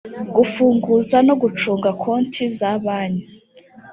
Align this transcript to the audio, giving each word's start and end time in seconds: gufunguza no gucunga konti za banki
gufunguza 0.35 1.17
no 1.27 1.33
gucunga 1.41 1.89
konti 2.03 2.43
za 2.57 2.71
banki 2.83 3.25